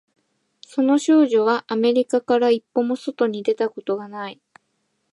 [0.65, 4.41] その少女はアメリカから一歩も外に出たことがない